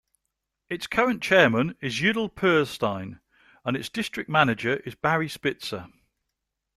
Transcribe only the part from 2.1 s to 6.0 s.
Perlstein, and its district manager is Barry Spitzer.